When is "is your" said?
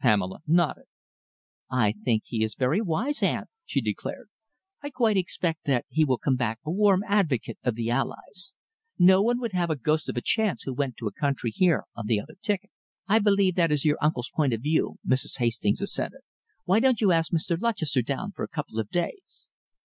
13.72-13.96